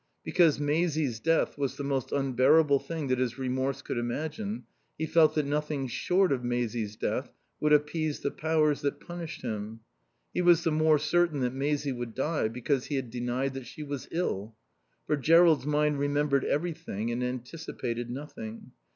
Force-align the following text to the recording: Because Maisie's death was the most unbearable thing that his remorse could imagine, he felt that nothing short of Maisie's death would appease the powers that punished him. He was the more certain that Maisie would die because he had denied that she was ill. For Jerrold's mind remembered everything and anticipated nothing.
Because 0.23 0.59
Maisie's 0.59 1.19
death 1.19 1.59
was 1.59 1.75
the 1.77 1.83
most 1.83 2.11
unbearable 2.11 2.79
thing 2.79 3.05
that 3.05 3.19
his 3.19 3.37
remorse 3.37 3.83
could 3.83 3.99
imagine, 3.99 4.63
he 4.97 5.05
felt 5.05 5.35
that 5.35 5.45
nothing 5.45 5.85
short 5.87 6.31
of 6.31 6.43
Maisie's 6.43 6.95
death 6.95 7.31
would 7.59 7.71
appease 7.71 8.21
the 8.21 8.31
powers 8.31 8.81
that 8.81 8.99
punished 8.99 9.43
him. 9.43 9.81
He 10.33 10.41
was 10.41 10.63
the 10.63 10.71
more 10.71 10.97
certain 10.97 11.41
that 11.41 11.53
Maisie 11.53 11.91
would 11.91 12.15
die 12.15 12.47
because 12.47 12.85
he 12.85 12.95
had 12.95 13.11
denied 13.11 13.53
that 13.53 13.67
she 13.67 13.83
was 13.83 14.07
ill. 14.09 14.55
For 15.05 15.15
Jerrold's 15.15 15.67
mind 15.67 15.99
remembered 15.99 16.45
everything 16.45 17.11
and 17.11 17.23
anticipated 17.23 18.09
nothing. 18.09 18.71